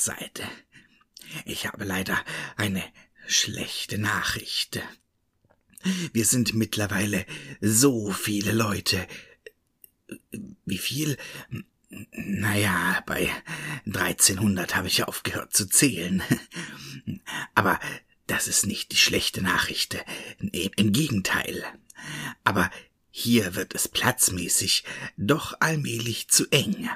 [0.00, 0.42] seid.
[1.44, 2.18] Ich habe leider
[2.56, 2.82] eine
[3.26, 4.80] schlechte Nachricht.
[6.12, 7.24] Wir sind mittlerweile
[7.60, 9.06] so viele Leute.
[10.64, 11.16] Wie viel?
[12.12, 13.30] Naja, bei
[13.86, 16.22] 1300 habe ich aufgehört zu zählen.
[17.54, 17.80] Aber
[18.26, 19.96] das ist nicht die schlechte Nachricht.
[20.40, 21.64] Im Gegenteil.
[22.44, 22.70] Aber
[23.10, 24.84] hier wird es platzmäßig
[25.16, 26.88] doch allmählich zu eng.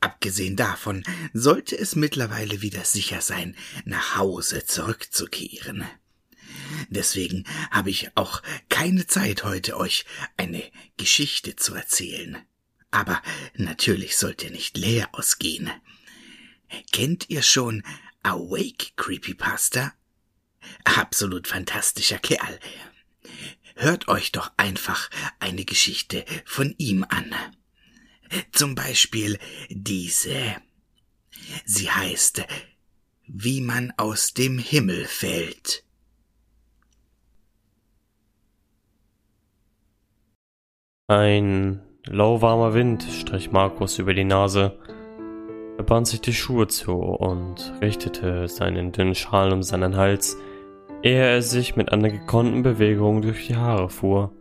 [0.00, 5.84] Abgesehen davon sollte es mittlerweile wieder sicher sein, nach Hause zurückzukehren.
[6.88, 10.04] Deswegen habe ich auch keine Zeit heute euch
[10.36, 10.62] eine
[10.96, 12.38] Geschichte zu erzählen.
[12.90, 13.20] Aber
[13.56, 15.70] natürlich sollt ihr nicht leer ausgehen.
[16.92, 17.82] Kennt ihr schon
[18.22, 19.92] Awake Creepypasta?
[20.84, 22.58] Absolut fantastischer Kerl.
[23.76, 27.34] Hört euch doch einfach eine Geschichte von ihm an.
[28.52, 30.36] Zum Beispiel diese.
[31.64, 32.44] Sie heißt
[33.26, 35.84] Wie man aus dem Himmel fällt.
[41.06, 44.78] Ein lauwarmer Wind strich Markus über die Nase.
[45.76, 50.36] Er band sich die Schuhe zu und richtete seinen dünnen Schal um seinen Hals,
[51.02, 54.32] ehe er sich mit einer gekonnten Bewegung durch die Haare fuhr.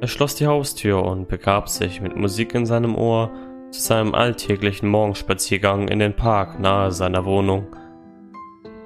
[0.00, 3.30] Er schloss die Haustür und begab sich mit Musik in seinem Ohr
[3.70, 7.66] zu seinem alltäglichen Morgenspaziergang in den Park nahe seiner Wohnung.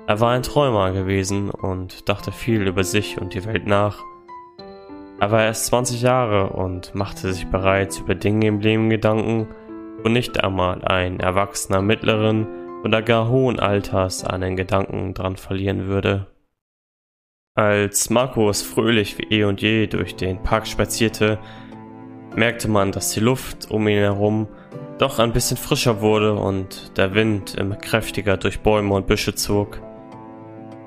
[0.08, 4.00] Er war ein Träumer gewesen und dachte viel über sich und die Welt nach.
[5.20, 9.46] Er war erst 20 Jahre und machte sich bereits über Dinge im Leben Gedanken,
[10.02, 12.48] wo nicht einmal ein Erwachsener mittleren
[12.82, 16.26] oder gar hohen Alters einen Gedanken dran verlieren würde.
[17.56, 21.38] Als Markus fröhlich wie eh und je durch den Park spazierte,
[22.34, 24.48] merkte man, dass die Luft um ihn herum
[24.98, 29.81] doch ein bisschen frischer wurde und der Wind immer kräftiger durch Bäume und Büsche zog.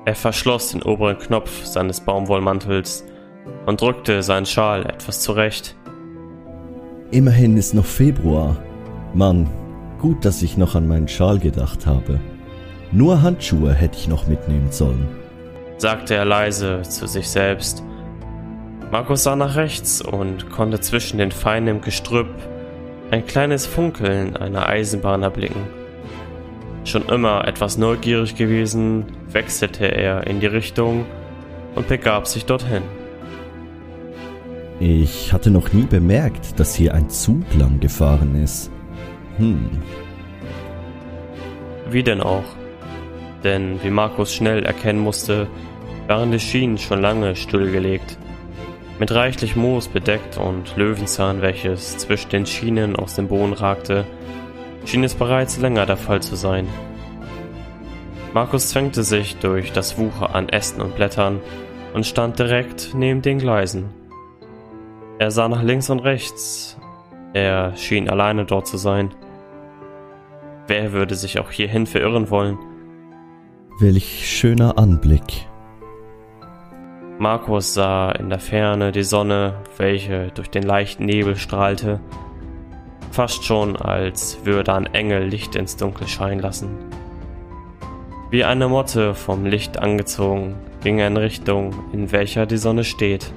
[0.04, 3.02] Er verschloss den oberen Knopf seines Baumwollmantels
[3.64, 5.74] und drückte seinen Schal etwas zurecht.
[7.10, 8.58] Immerhin ist noch Februar.
[9.14, 9.48] Mann,
[9.98, 12.20] gut, dass ich noch an meinen Schal gedacht habe.
[12.92, 15.08] Nur Handschuhe hätte ich noch mitnehmen sollen
[15.78, 17.82] sagte er leise zu sich selbst.
[18.90, 22.28] Markus sah nach rechts und konnte zwischen den Feinen im Gestrüpp
[23.10, 25.62] ein kleines Funkeln einer Eisenbahn erblicken.
[26.84, 31.04] Schon immer etwas neugierig gewesen, wechselte er in die Richtung
[31.74, 32.82] und begab sich dorthin.
[34.80, 38.70] Ich hatte noch nie bemerkt, dass hier ein Zug lang gefahren ist.
[39.36, 39.70] Hm.
[41.90, 42.44] Wie denn auch?
[43.44, 45.46] Denn wie Markus schnell erkennen musste,
[46.06, 48.18] waren die Schienen schon lange stillgelegt.
[48.98, 54.04] Mit reichlich Moos bedeckt und Löwenzahn, welches zwischen den Schienen aus dem Boden ragte,
[54.84, 56.66] schien es bereits länger der Fall zu sein.
[58.34, 61.40] Markus zwängte sich durch das Wucher an Ästen und Blättern
[61.94, 63.90] und stand direkt neben den Gleisen.
[65.18, 66.78] Er sah nach links und rechts.
[67.32, 69.14] Er schien alleine dort zu sein.
[70.66, 72.58] Wer würde sich auch hierhin verirren wollen?
[73.80, 75.46] Welch schöner Anblick.
[77.20, 82.00] Markus sah in der Ferne die Sonne, welche durch den leichten Nebel strahlte,
[83.12, 86.70] fast schon als würde ein Engel Licht ins Dunkel scheinen lassen.
[88.30, 93.32] Wie eine Motte vom Licht angezogen, ging er in Richtung, in welcher die Sonne steht.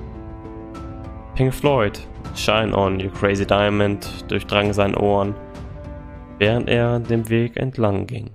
[1.36, 2.00] Pink Floyd,
[2.34, 5.36] Shine On, You Crazy Diamond, durchdrang seine Ohren,
[6.40, 8.32] während er dem Weg entlang ging.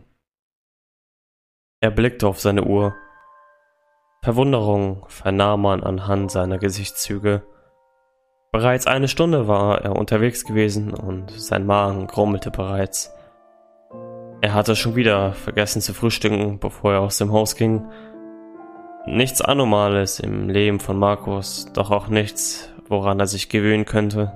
[1.80, 2.94] Er blickte auf seine Uhr
[4.26, 7.42] Verwunderung vernahm man anhand seiner Gesichtszüge.
[8.50, 13.12] Bereits eine Stunde war er unterwegs gewesen und sein Magen grummelte bereits.
[14.40, 17.84] Er hatte schon wieder vergessen zu frühstücken, bevor er aus dem Haus ging.
[19.06, 24.32] Nichts Anormales im Leben von Markus, doch auch nichts, woran er sich gewöhnen könnte.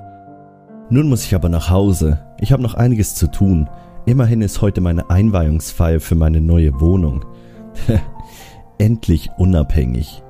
[0.88, 2.24] Nun muss ich aber nach Hause.
[2.38, 3.68] Ich habe noch einiges zu tun.
[4.06, 7.24] Immerhin ist heute meine Einweihungsfeier für meine neue Wohnung.
[8.78, 10.22] endlich unabhängig.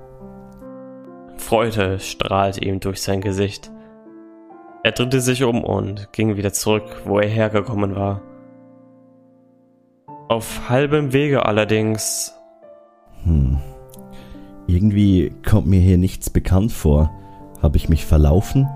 [1.36, 3.70] Freude strahlte ihm durch sein Gesicht.
[4.82, 8.22] Er drehte sich um und ging wieder zurück, wo er hergekommen war.
[10.28, 12.34] Auf halbem Wege allerdings.
[13.24, 13.58] Hm.
[14.66, 17.10] Irgendwie kommt mir hier nichts bekannt vor.
[17.60, 18.68] Habe ich mich verlaufen?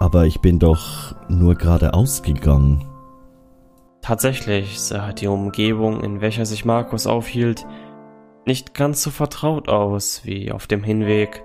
[0.00, 2.84] Aber ich bin doch nur geradeaus gegangen.
[4.06, 7.66] Tatsächlich sah die Umgebung, in welcher sich Markus aufhielt,
[8.44, 11.42] nicht ganz so vertraut aus wie auf dem Hinweg.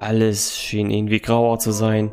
[0.00, 2.10] Alles schien irgendwie grauer zu sein.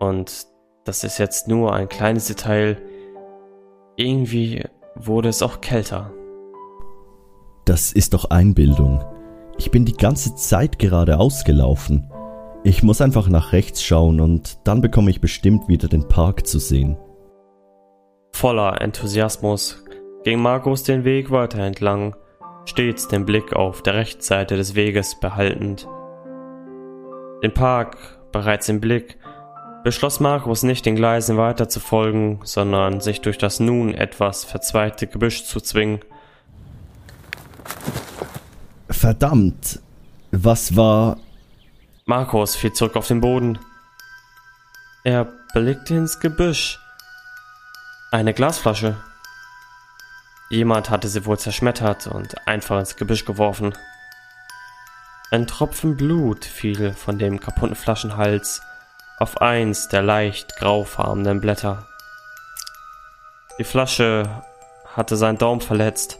[0.00, 0.48] Und
[0.82, 2.82] das ist jetzt nur ein kleines Detail.
[3.94, 4.64] Irgendwie
[4.96, 6.12] wurde es auch kälter.
[7.66, 9.04] Das ist doch Einbildung.
[9.58, 12.10] Ich bin die ganze Zeit gerade ausgelaufen.
[12.64, 16.58] Ich muss einfach nach rechts schauen und dann bekomme ich bestimmt wieder den Park zu
[16.58, 16.96] sehen.
[18.32, 19.82] Voller Enthusiasmus
[20.24, 22.16] ging Markus den Weg weiter entlang,
[22.64, 25.86] stets den Blick auf der Rechtsseite des Weges behaltend.
[27.42, 27.96] Den Park
[28.32, 29.18] bereits im Blick,
[29.84, 35.06] beschloss Markus nicht den Gleisen weiter zu folgen, sondern sich durch das nun etwas verzweigte
[35.06, 36.00] Gebüsch zu zwingen.
[38.88, 39.80] Verdammt,
[40.30, 41.18] was war...
[42.04, 43.58] Markus fiel zurück auf den Boden.
[45.04, 46.81] Er blickte ins Gebüsch.
[48.12, 48.98] Eine Glasflasche.
[50.50, 53.72] Jemand hatte sie wohl zerschmettert und einfach ins Gebüsch geworfen.
[55.30, 58.60] Ein Tropfen Blut fiel von dem kaputten Flaschenhals
[59.18, 61.86] auf eins der leicht graufarbenen Blätter.
[63.58, 64.28] Die Flasche
[64.94, 66.18] hatte seinen Daumen verletzt.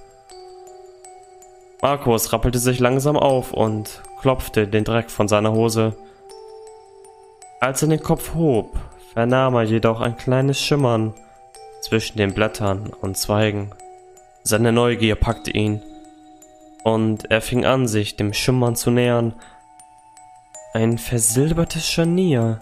[1.83, 5.95] Markus rappelte sich langsam auf und klopfte den Dreck von seiner Hose.
[7.61, 8.79] Als er den Kopf hob,
[9.13, 11.13] vernahm er jedoch ein kleines Schimmern
[11.83, 13.71] zwischen den Blättern und Zweigen.
[14.45, 15.83] Seine Neugier packte ihn,
[16.83, 19.35] und er fing an, sich dem Schimmern zu nähern.
[20.75, 22.61] Ein versilbertes Scharnier.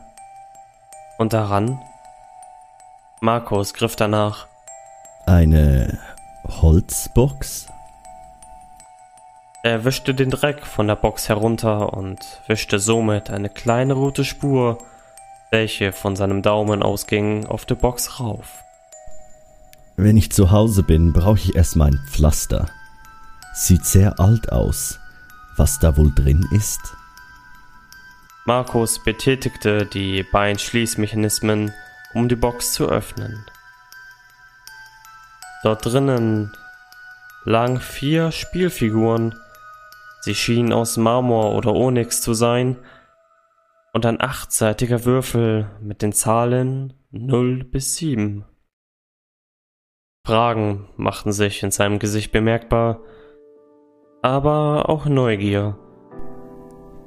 [1.18, 1.80] Und daran?
[3.20, 4.46] Markus griff danach.
[5.26, 5.98] Eine
[6.46, 7.66] Holzbox?
[9.62, 14.78] Er wischte den Dreck von der Box herunter und wischte somit eine kleine rote Spur,
[15.50, 18.64] welche von seinem Daumen ausging, auf der Box rauf.
[20.02, 22.70] Wenn ich zu Hause bin, brauche ich erstmal ein Pflaster.
[23.52, 24.98] Sieht sehr alt aus.
[25.58, 26.80] Was da wohl drin ist?
[28.46, 31.74] Markus betätigte die Beinschließmechanismen,
[32.14, 33.44] um die Box zu öffnen.
[35.64, 36.50] Dort drinnen
[37.44, 39.34] lagen vier Spielfiguren.
[40.22, 42.78] Sie schienen aus Marmor oder Onyx zu sein
[43.92, 48.46] und ein achtseitiger Würfel mit den Zahlen 0 bis 7.
[50.26, 53.00] Fragen machten sich in seinem Gesicht bemerkbar,
[54.22, 55.78] aber auch Neugier.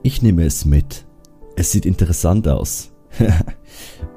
[0.01, 1.05] Ich nehme es mit.
[1.55, 2.91] Es sieht interessant aus.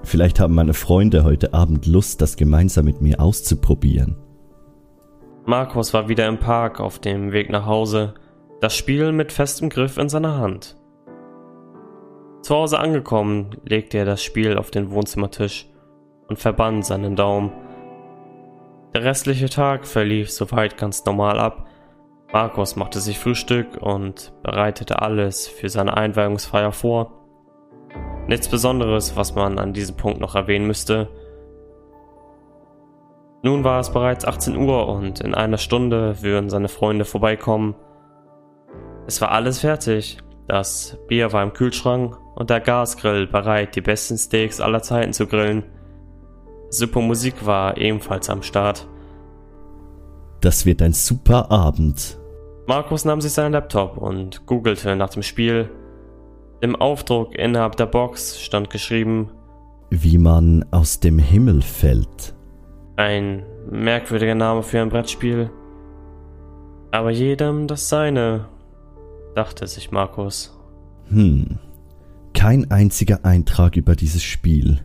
[0.03, 4.17] Vielleicht haben meine Freunde heute Abend Lust, das gemeinsam mit mir auszuprobieren.
[5.45, 8.15] Markus war wieder im Park auf dem Weg nach Hause,
[8.61, 10.77] das Spiel mit festem Griff in seiner Hand.
[12.41, 15.69] Zu Hause angekommen, legte er das Spiel auf den Wohnzimmertisch
[16.29, 17.53] und verband seinen Daumen
[18.97, 21.67] der restliche Tag verlief soweit ganz normal ab.
[22.33, 27.13] Markus machte sich Frühstück und bereitete alles für seine Einweihungsfeier vor.
[28.27, 31.11] Nichts Besonderes, was man an diesem Punkt noch erwähnen müsste.
[33.43, 37.75] Nun war es bereits 18 Uhr und in einer Stunde würden seine Freunde vorbeikommen.
[39.07, 40.17] Es war alles fertig.
[40.49, 45.27] Das Bier war im Kühlschrank und der Gasgrill bereit, die besten Steaks aller Zeiten zu
[45.27, 45.65] grillen.
[46.71, 48.87] Super Musik war ebenfalls am Start.
[50.41, 52.19] Das wird ein super Abend.
[52.67, 55.71] Markus nahm sich seinen Laptop und googelte nach dem Spiel.
[56.61, 59.31] Im Aufdruck innerhalb der Box stand geschrieben,
[59.91, 62.35] wie man aus dem Himmel fällt.
[62.97, 65.51] Ein merkwürdiger Name für ein Brettspiel.
[66.91, 68.47] Aber jedem das seine,
[69.35, 70.59] dachte sich Markus.
[71.09, 71.59] Hm.
[72.33, 74.81] Kein einziger Eintrag über dieses Spiel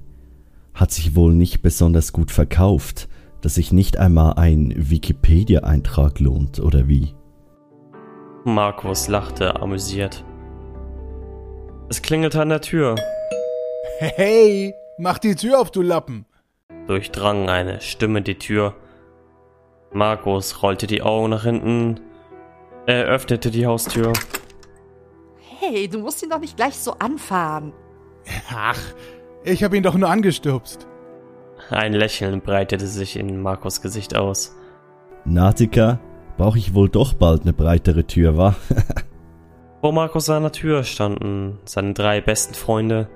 [0.81, 3.07] hat sich wohl nicht besonders gut verkauft,
[3.41, 7.13] dass sich nicht einmal ein Wikipedia-Eintrag lohnt, oder wie?
[8.45, 10.25] Markus lachte amüsiert.
[11.87, 12.95] Es klingelte an der Tür.
[13.99, 16.25] Hey, mach die Tür auf, du Lappen!
[16.87, 18.73] Durchdrang eine Stimme die Tür.
[19.93, 21.99] Markus rollte die Augen nach hinten.
[22.87, 24.13] Er öffnete die Haustür.
[25.59, 27.71] Hey, du musst ihn doch nicht gleich so anfahren.
[28.49, 28.79] Ach,
[29.43, 30.87] ich habe ihn doch nur angestupst.
[31.69, 34.55] Ein Lächeln breitete sich in Markus Gesicht aus.
[35.25, 35.99] Natika,
[36.37, 38.55] brauche ich wohl doch bald eine breitere Tür, wa?
[39.81, 43.09] Vor Markus seiner Tür standen seine drei besten Freunde.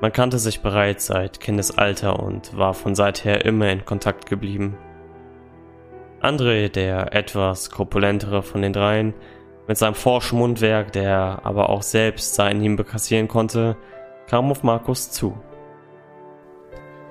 [0.00, 4.76] Man kannte sich bereits seit Kindesalter und war von seither immer in Kontakt geblieben.
[6.20, 9.14] André, der etwas korpulentere von den dreien,
[9.66, 13.76] mit seinem forschen Mundwerk, der aber auch selbst seinen Hiebe kassieren konnte,
[14.32, 15.36] kam auf Markus zu.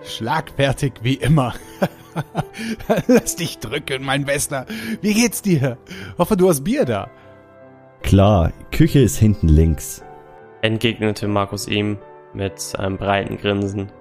[0.02, 1.54] Schlagfertig wie immer.
[3.08, 4.66] Lass dich drücken, mein Bester.
[5.02, 5.78] Wie geht's dir?
[6.18, 7.12] Hoffe, du hast Bier da.
[8.02, 10.04] Klar, Küche ist hinten links.
[10.64, 12.00] Entgegnete Markus ihm
[12.34, 13.92] mit einem breiten Grinsen.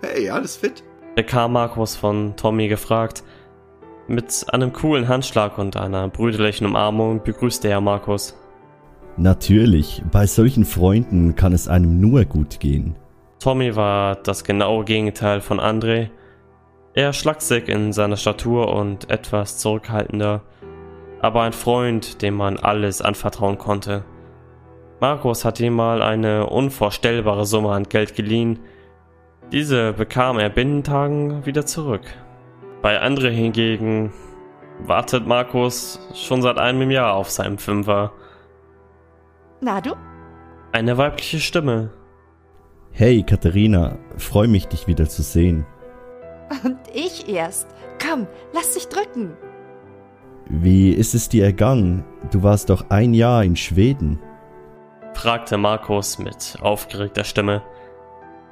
[0.00, 0.84] Hey, alles fit?
[1.16, 3.24] bekam Markus von Tommy gefragt.
[4.06, 8.36] Mit einem coolen Handschlag und einer brüderlichen Umarmung begrüßte er Markus.
[9.16, 12.96] Natürlich, bei solchen Freunden kann es einem nur gut gehen.
[13.38, 16.08] Tommy war das genaue Gegenteil von André.
[16.94, 20.42] Er schlaksig in seiner Statur und etwas zurückhaltender,
[21.20, 24.04] aber ein Freund, dem man alles anvertrauen konnte.
[25.00, 28.60] Markus hatte ihm mal eine unvorstellbare Summe an Geld geliehen.
[29.50, 32.02] Diese bekam er binnen Tagen wieder zurück.
[32.80, 34.12] Bei André hingegen
[34.86, 38.12] wartet Markus schon seit einem Jahr auf seinen Fünfer.
[39.64, 39.94] Na du?
[40.72, 41.92] Eine weibliche Stimme.
[42.90, 45.64] Hey Katharina, freu mich dich wieder zu sehen.
[46.64, 47.68] Und ich erst.
[48.04, 49.36] Komm, lass dich drücken.
[50.48, 52.04] Wie ist es dir ergangen?
[52.32, 54.18] Du warst doch ein Jahr in Schweden.
[55.14, 57.62] fragte Markus mit aufgeregter Stimme.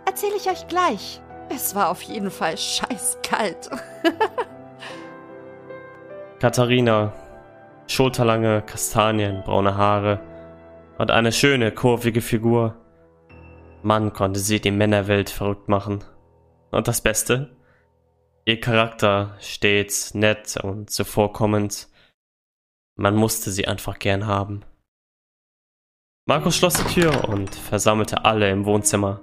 [0.06, 1.20] Erzähl ich euch gleich.
[1.52, 3.68] Es war auf jeden Fall scheißkalt.
[6.38, 7.12] Katharina,
[7.88, 10.29] schulterlange, kastanienbraune Haare
[11.00, 12.76] und eine schöne, kurvige Figur.
[13.82, 16.04] Mann konnte sie die Männerwelt verrückt machen.
[16.70, 17.56] Und das Beste?
[18.44, 21.88] Ihr Charakter stets nett und zuvorkommend.
[22.96, 24.60] Man musste sie einfach gern haben.
[26.26, 29.22] Markus schloss die Tür und versammelte alle im Wohnzimmer.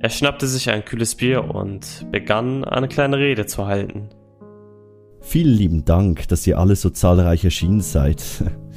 [0.00, 4.08] Er schnappte sich ein kühles Bier und begann eine kleine Rede zu halten.
[5.20, 8.24] Vielen lieben Dank, dass ihr alle so zahlreich erschienen seid.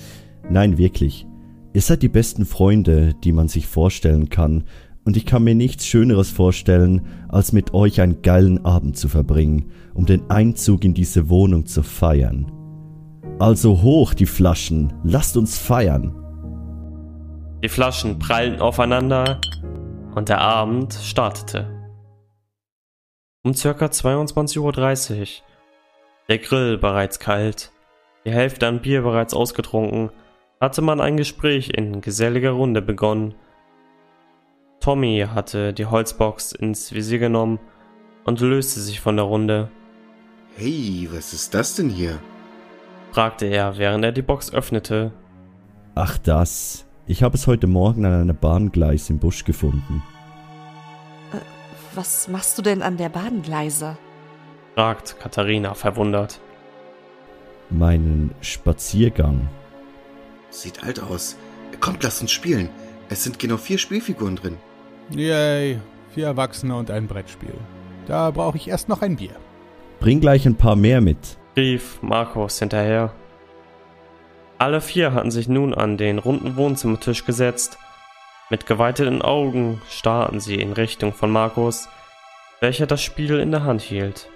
[0.47, 1.25] Nein, wirklich.
[1.73, 4.63] Ihr seid die besten Freunde, die man sich vorstellen kann,
[5.05, 9.71] und ich kann mir nichts Schöneres vorstellen, als mit euch einen geilen Abend zu verbringen,
[9.93, 12.51] um den Einzug in diese Wohnung zu feiern.
[13.39, 16.13] Also hoch die Flaschen, lasst uns feiern.
[17.63, 19.39] Die Flaschen prallten aufeinander
[20.15, 21.67] und der Abend startete.
[23.43, 25.27] Um circa 22.30 Uhr,
[26.27, 27.71] der Grill bereits kalt,
[28.25, 30.11] die Hälfte an Bier bereits ausgetrunken,
[30.59, 33.33] hatte man ein Gespräch in geselliger Runde begonnen.
[34.79, 37.59] Tommy hatte die Holzbox ins Visier genommen
[38.25, 39.69] und löste sich von der Runde,
[40.55, 42.19] Hey, was ist das denn hier?
[43.11, 45.11] fragte er, während er die Box öffnete.
[45.95, 50.03] Ach das, ich habe es heute Morgen an einer Bahngleis im Busch gefunden.
[51.95, 53.97] Was machst du denn an der Bahngleise?
[54.75, 56.39] fragt Katharina verwundert.
[57.69, 59.49] Meinen Spaziergang.
[60.49, 61.37] Sieht alt aus.
[61.79, 62.69] Kommt, lasst uns spielen.
[63.09, 64.57] Es sind genau vier Spielfiguren drin.
[65.11, 65.79] Yay,
[66.13, 67.53] vier Erwachsene und ein Brettspiel.
[68.07, 69.35] Da brauche ich erst noch ein Bier.
[69.99, 71.37] Bring gleich ein paar mehr mit.
[71.55, 73.13] rief Markus hinterher.
[74.57, 77.77] Alle vier hatten sich nun an den runden Wohnzimmertisch gesetzt.
[78.49, 81.87] Mit geweiteten Augen starrten sie in Richtung von Markus,
[82.59, 84.29] welcher das Spiel in der Hand hielt.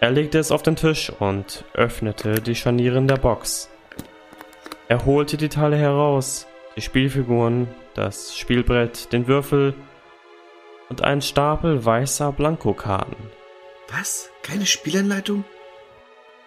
[0.00, 3.70] Er legte es auf den Tisch und öffnete die Scharnieren der Box.
[4.88, 9.74] Er holte die Teile heraus, die Spielfiguren, das Spielbrett, den Würfel
[10.88, 13.16] und einen Stapel weißer Blankokarten.
[13.88, 14.30] Was?
[14.42, 15.44] Keine Spielanleitung?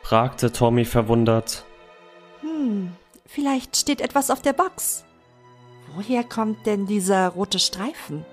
[0.03, 1.65] fragte Tommy verwundert.
[2.41, 2.91] Hm,
[3.25, 5.03] vielleicht steht etwas auf der Box.
[5.96, 8.25] Woher kommt denn dieser rote Streifen?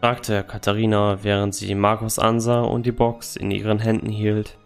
[0.00, 4.56] fragte Katharina, während sie Markus ansah und die Box in ihren Händen hielt.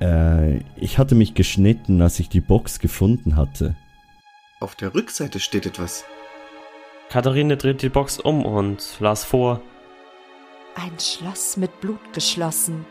[0.00, 3.76] Äh, ich hatte mich geschnitten, als ich die Box gefunden hatte.
[4.58, 6.04] Auf der Rückseite steht etwas.
[7.10, 9.60] Katharina drehte die Box um und las vor.
[10.74, 12.86] Ein Schloss mit Blut geschlossen.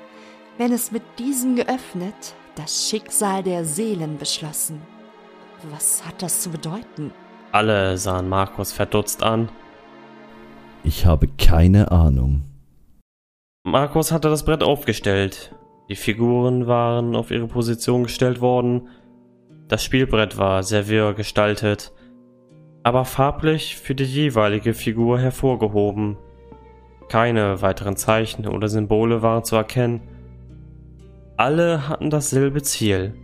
[0.60, 4.80] Wenn es mit diesem geöffnet, das Schicksal der Seelen beschlossen.
[5.72, 7.12] Was hat das zu bedeuten?
[7.52, 9.50] Alle sahen Markus verdutzt an.
[10.84, 12.44] Ich habe keine Ahnung.
[13.64, 15.56] Markus hatte das Brett aufgestellt.
[15.90, 18.88] Die Figuren waren auf ihre Position gestellt worden.
[19.68, 21.92] Das Spielbrett war sehr wirr gestaltet,
[22.84, 26.18] aber farblich für die jeweilige Figur hervorgehoben.
[27.10, 30.02] Keine weiteren Zeichen oder Symbole waren zu erkennen.
[31.38, 33.16] Alle hatten dasselbe Ziel.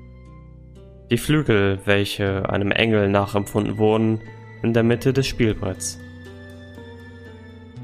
[1.12, 4.21] Die Flügel, welche einem Engel nachempfunden wurden,
[4.63, 6.00] in der Mitte des Spielbretts.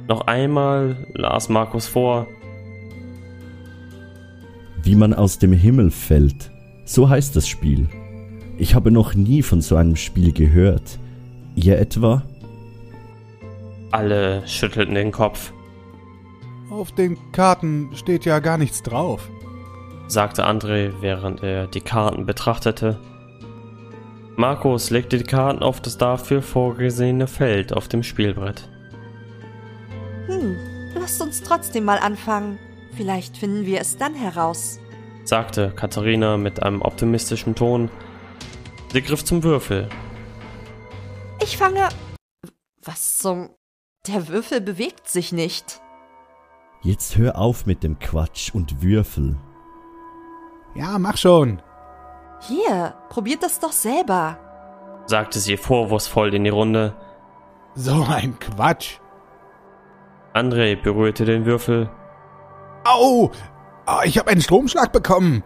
[0.07, 2.27] Noch einmal las Markus vor,
[4.87, 6.49] Wie man aus dem Himmel fällt.
[6.85, 7.89] So heißt das Spiel.
[8.57, 10.99] Ich habe noch nie von so einem Spiel gehört.
[11.55, 12.23] Ihr etwa?
[13.89, 15.53] alle schüttelten den Kopf,
[16.69, 19.29] Auf den Karten steht ja gar nichts drauf.
[20.09, 22.99] sagte André, während er die Karten betrachtete.
[24.35, 28.69] Markus legte die Karten auf das dafür vorgesehene Feld auf dem Spielbrett.
[30.27, 30.55] Hm,
[30.99, 32.59] Lasst uns trotzdem mal anfangen.
[32.97, 34.79] Vielleicht finden wir es dann heraus.
[35.23, 37.89] sagte Katharina mit einem optimistischen Ton.
[38.91, 39.89] Sie griff zum Würfel.
[41.41, 41.87] Ich fange.
[42.83, 43.49] Was zum.
[44.07, 45.81] Der Würfel bewegt sich nicht.
[46.81, 49.37] Jetzt hör auf mit dem Quatsch und Würfel.
[50.75, 51.61] Ja, mach schon.
[52.41, 54.37] Hier, probiert das doch selber.
[55.07, 56.95] sagte sie vorwurfsvoll in die Runde.
[57.75, 58.99] So ein Quatsch.
[60.33, 61.89] André berührte den Würfel.
[62.85, 63.31] Au!
[63.85, 65.43] Ah, ich habe einen Stromschlag bekommen.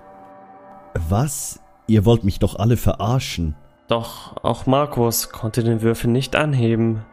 [1.10, 1.60] Was?
[1.92, 3.54] Ihr wollt mich doch alle verarschen.
[3.90, 7.06] Doch auch Markus konnte den Würfel nicht anheben.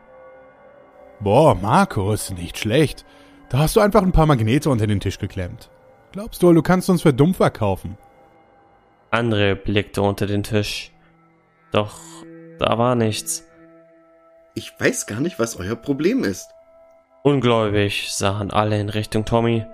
[1.18, 3.04] Boah, Markus, nicht schlecht.
[3.48, 5.68] Da hast du einfach ein paar Magnete unter den Tisch geklemmt.
[6.12, 7.98] Glaubst du, du kannst uns für dumm verkaufen?
[9.10, 10.92] André blickte unter den Tisch.
[11.72, 11.98] Doch
[12.60, 13.48] da war nichts.
[14.54, 16.50] Ich weiß gar nicht, was euer Problem ist.
[17.24, 19.66] Ungläubig sahen alle in Richtung Tommy.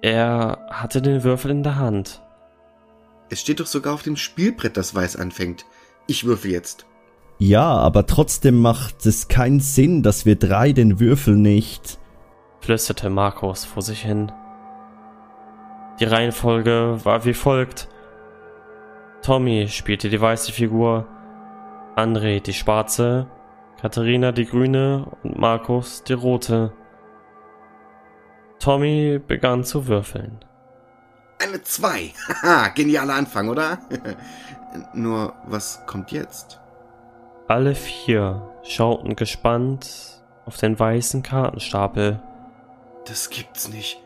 [0.00, 2.22] Er hatte den Würfel in der Hand.
[3.28, 5.66] Es steht doch sogar auf dem Spielbrett, dass Weiß anfängt.
[6.06, 6.86] Ich würfel jetzt.
[7.38, 11.98] Ja, aber trotzdem macht es keinen Sinn, dass wir drei den Würfel nicht.
[12.60, 14.32] flüsterte Markus vor sich hin.
[16.00, 17.88] Die Reihenfolge war wie folgt.
[19.22, 21.06] Tommy spielte die weiße Figur,
[21.96, 23.26] André die schwarze,
[23.80, 26.72] Katharina die grüne und Markus die rote.
[28.58, 30.40] Tommy begann zu würfeln.
[31.38, 32.12] Eine 2.
[32.42, 33.78] Haha, genialer Anfang, oder?
[34.94, 36.60] Nur, was kommt jetzt?
[37.48, 42.20] Alle vier schauten gespannt auf den weißen Kartenstapel.
[43.06, 44.02] Das gibt's nicht.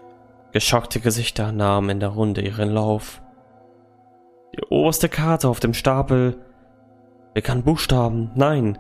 [0.53, 3.23] Geschockte Gesichter nahmen in der Runde ihren Lauf.
[4.55, 6.45] Die oberste Karte auf dem Stapel
[7.35, 8.79] begann Buchstaben, nein,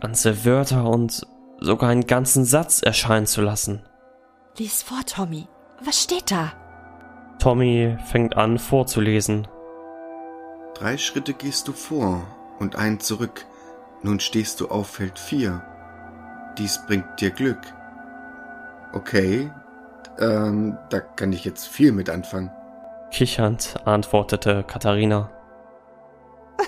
[0.00, 1.26] ganze Wörter und
[1.60, 3.82] sogar einen ganzen Satz erscheinen zu lassen.
[4.58, 5.46] Lies vor, Tommy.
[5.84, 6.52] Was steht da?
[7.38, 9.46] Tommy fängt an vorzulesen.
[10.74, 12.26] Drei Schritte gehst du vor
[12.58, 13.46] und einen zurück.
[14.02, 15.62] Nun stehst du auf Feld 4.
[16.58, 17.60] Dies bringt dir Glück.
[18.92, 19.50] Okay,
[20.18, 22.50] ähm, da kann ich jetzt viel mit anfangen.
[23.10, 25.30] Kichernd antwortete Katharina.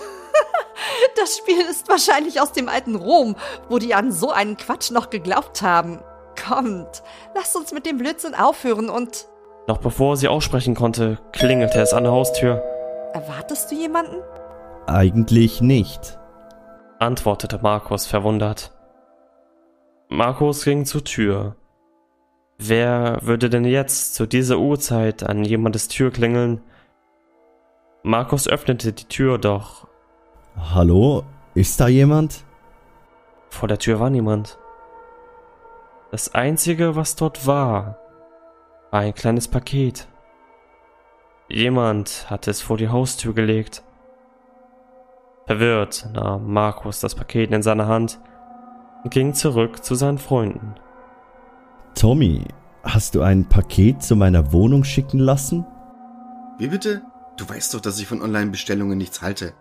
[1.16, 3.36] Das Spiel ist wahrscheinlich aus dem alten Rom,
[3.68, 6.00] wo die an so einen Quatsch noch geglaubt haben.
[6.46, 7.02] Kommt,
[7.34, 9.26] lasst uns mit dem Blödsinn aufhören und.
[9.68, 12.62] Noch bevor sie aussprechen konnte, klingelte es an der Haustür,
[13.12, 14.16] Erwartest du jemanden?
[14.86, 16.18] Eigentlich nicht.
[16.98, 18.72] antwortete Markus verwundert.
[20.08, 21.56] Markus ging zur Tür.
[22.58, 26.60] Wer würde denn jetzt zu dieser Uhrzeit an jemandes Tür klingeln?
[28.02, 29.86] Markus öffnete die Tür, doch
[30.56, 31.22] Hallo?
[31.54, 32.44] Ist da jemand?
[33.48, 34.58] vor der Tür war niemand.
[36.10, 37.98] Das Einzige, was dort war, war
[38.90, 40.08] ein kleines Paket.
[41.48, 43.82] Jemand hatte es vor die Haustür gelegt.
[45.46, 48.18] Verwirrt nahm Markus das Paket in seine Hand
[49.04, 50.74] und ging zurück zu seinen Freunden.
[51.94, 52.42] Tommy,
[52.82, 55.64] hast du ein Paket zu meiner Wohnung schicken lassen?
[56.58, 57.02] Wie bitte?
[57.36, 59.52] Du weißt doch, dass ich von Online-Bestellungen nichts halte.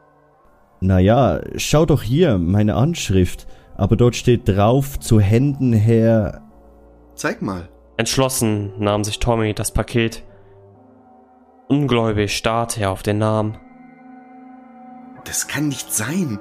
[0.79, 3.47] Naja, schau doch hier, meine Anschrift.
[3.77, 6.41] Aber dort steht drauf, zu Händen her.
[7.15, 7.69] Zeig mal.
[7.97, 10.23] Entschlossen nahm sich Tommy das Paket.
[11.67, 13.57] Ungläubig starrte er auf den Namen.
[15.23, 16.39] Das kann nicht sein.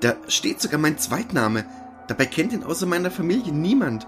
[0.00, 1.64] Da steht sogar mein Zweitname.
[2.08, 4.06] Dabei kennt ihn außer meiner Familie niemand.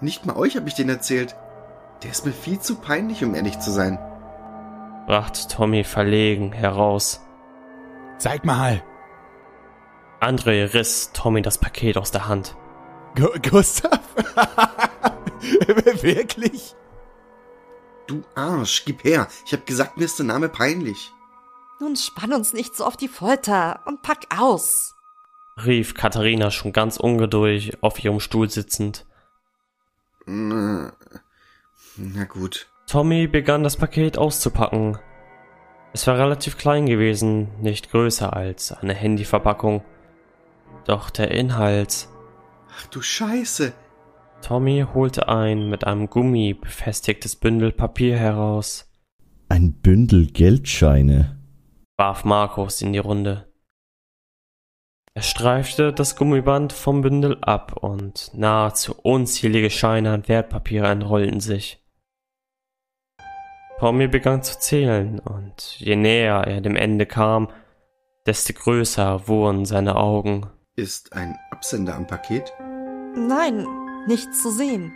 [0.00, 1.36] Nicht mal euch habe ich den erzählt.
[2.02, 3.98] Der ist mir viel zu peinlich, um ehrlich zu sein.
[5.06, 7.20] brachte Tommy verlegen heraus.
[8.18, 8.82] Zeig mal.
[10.20, 12.56] André riss Tommy das Paket aus der Hand.
[13.16, 14.00] Gu Gustav?
[16.02, 16.74] Wirklich?
[18.06, 19.28] Du Arsch, gib her.
[19.44, 21.12] Ich hab gesagt, mir ist der Name peinlich.
[21.80, 24.94] Nun spann uns nicht so auf die Folter und pack aus.
[25.64, 29.06] rief Katharina schon ganz ungeduldig auf ihrem Stuhl sitzend.
[30.26, 30.92] Na,
[31.96, 32.68] na gut.
[32.86, 34.98] Tommy begann das Paket auszupacken.
[35.92, 39.84] Es war relativ klein gewesen, nicht größer als eine Handyverpackung.
[40.84, 42.08] Doch der Inhalt.
[42.74, 43.72] Ach du Scheiße.
[44.42, 48.90] Tommy holte ein mit einem Gummi befestigtes Bündel Papier heraus,
[49.48, 51.38] Ein Bündel Geldscheine.
[51.96, 53.46] warf Markus in die Runde.
[55.14, 61.84] Er streifte das Gummiband vom Bündel ab und nahezu unzählige Scheine an Wertpapier entrollten sich.
[63.80, 67.48] Tommy begann zu zählen, und je näher er dem Ende kam,
[68.26, 70.46] desto größer wurden seine Augen.
[70.76, 72.52] Ist ein Absender am Paket?
[73.16, 73.66] Nein,
[74.08, 74.92] nichts zu sehen.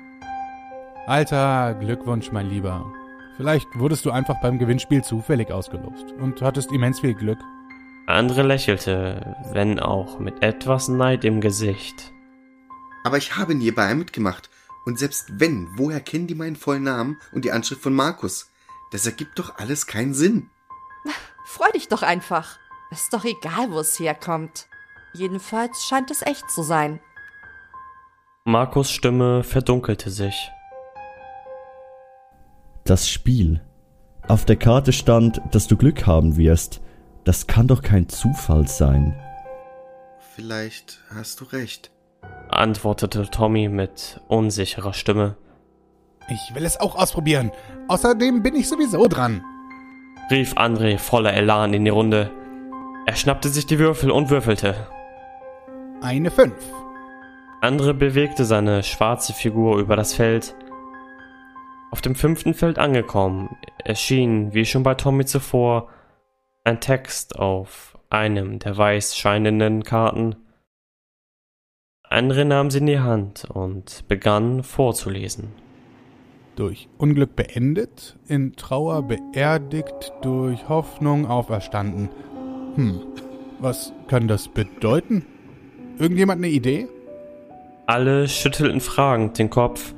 [1.07, 2.93] Alter, Glückwunsch, mein Lieber.
[3.37, 7.39] Vielleicht wurdest du einfach beim Gewinnspiel zufällig ausgelost und hattest immens viel Glück.
[8.07, 12.13] Andre lächelte, wenn auch mit etwas Neid im Gesicht.
[13.05, 14.51] Aber ich habe nie bei einem mitgemacht.
[14.85, 18.51] Und selbst wenn, woher kennen die meinen vollen Namen und die Anschrift von Markus?
[18.91, 20.51] Das ergibt doch alles keinen Sinn.
[21.45, 22.59] Freu dich doch einfach.
[22.91, 24.67] Ist doch egal, wo es herkommt.
[25.15, 27.01] Jedenfalls scheint es echt zu sein.
[28.45, 30.51] Markus Stimme verdunkelte sich.
[32.85, 33.61] Das Spiel.
[34.27, 36.81] Auf der Karte stand, dass du Glück haben wirst.
[37.23, 39.17] Das kann doch kein Zufall sein.
[40.35, 41.93] Vielleicht hast du recht.
[42.49, 45.37] antwortete Tommy mit unsicherer Stimme.
[46.29, 47.53] Ich will es auch ausprobieren.
[47.87, 49.45] Außerdem bin ich sowieso dran.
[50.33, 52.33] rief André voller Elan in die Runde.
[53.07, 54.89] Er schnappte sich die Würfel und würfelte.
[56.01, 56.57] Eine Fünf.
[57.63, 60.57] Andre bewegte seine schwarze Figur über das Feld.
[61.93, 65.89] Auf dem fünften Feld angekommen, erschien, wie schon bei Tommy zuvor,
[66.65, 70.35] ein Text auf einem der weiß scheinenden Karten.
[72.03, 75.53] Andre nahm sie in die Hand und begann vorzulesen.
[76.57, 82.09] Durch Unglück beendet, in Trauer beerdigt, durch Hoffnung auferstanden.
[82.75, 83.03] Hm,
[83.61, 85.25] was kann das bedeuten?
[86.01, 86.89] Irgendjemand eine Idee?
[87.87, 89.93] Alle schüttelten fragend den Kopf,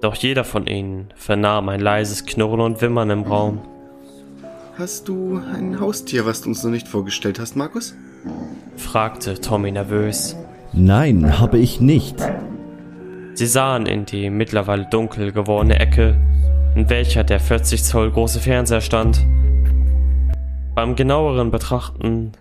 [0.00, 3.60] doch jeder von ihnen vernahm ein leises Knurren und Wimmern im Raum.
[4.78, 7.94] Hast du ein Haustier, was du uns noch nicht vorgestellt hast, Markus?
[8.76, 10.34] fragte Tommy nervös.
[10.72, 12.16] Nein, habe ich nicht.
[13.34, 16.16] Sie sahen in die mittlerweile dunkel gewordene Ecke,
[16.74, 19.24] in welcher der 40 Zoll große Fernseher stand.
[20.74, 22.32] Beim genaueren Betrachten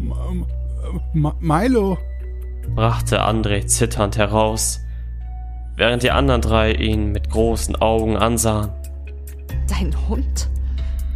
[0.00, 0.46] M
[1.14, 1.98] M Milo.
[2.74, 4.80] Brachte André zitternd heraus,
[5.76, 8.70] während die anderen drei ihn mit großen Augen ansahen.
[9.68, 10.48] Dein Hund?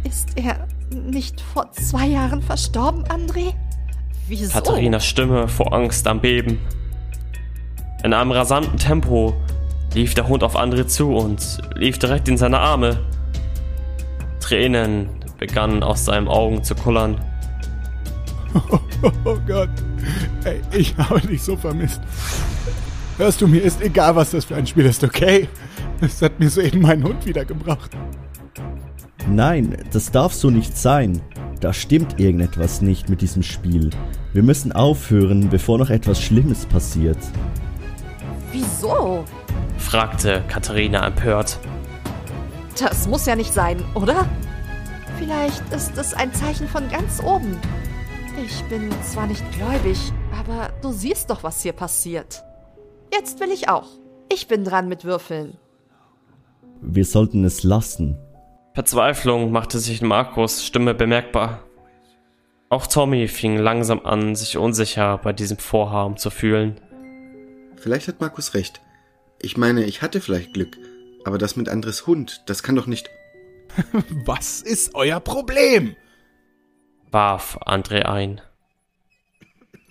[0.03, 3.53] Ist er nicht vor zwei Jahren verstorben, André?
[4.27, 4.53] Wieso?
[4.53, 6.59] Katharinas Stimme vor Angst am Beben.
[8.03, 9.33] In einem rasanten Tempo
[9.93, 12.99] lief der Hund auf André zu und lief direkt in seine Arme.
[14.39, 17.19] Tränen begannen aus seinen Augen zu kullern.
[19.25, 19.69] Oh Gott.
[20.43, 22.01] Ey, ich habe dich so vermisst.
[23.17, 25.47] Hörst du mir, ist egal, was das für ein Spiel ist, okay?
[26.01, 27.91] Es hat mir soeben meinen Hund wiedergebracht.
[29.29, 31.21] Nein, das darf so nicht sein.
[31.59, 33.89] Da stimmt irgendetwas nicht mit diesem Spiel.
[34.33, 37.17] Wir müssen aufhören, bevor noch etwas Schlimmes passiert.
[38.51, 39.25] Wieso?
[39.77, 41.59] fragte Katharina empört.
[42.79, 44.27] Das muss ja nicht sein, oder?
[45.17, 47.57] Vielleicht ist es ein Zeichen von ganz oben.
[48.45, 49.97] Ich bin zwar nicht gläubig,
[50.31, 52.43] aber du siehst doch, was hier passiert.
[53.11, 53.87] Jetzt will ich auch.
[54.31, 55.57] Ich bin dran mit Würfeln.
[56.79, 58.15] Wir sollten es lassen.
[58.75, 61.63] Verzweiflung machte sich in Markus Stimme bemerkbar.
[62.69, 66.79] Auch Tommy fing langsam an, sich unsicher bei diesem Vorhaben zu fühlen.
[67.77, 68.81] Vielleicht hat Markus recht.
[69.41, 70.77] Ich meine, ich hatte vielleicht Glück,
[71.25, 73.09] aber das mit Andres Hund, das kann doch nicht.
[74.25, 75.95] Was ist euer Problem?
[77.11, 78.41] Warf André ein.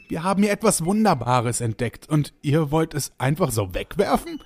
[0.09, 4.43] Wir haben hier etwas Wunderbares entdeckt und ihr wollt es einfach so wegwerfen?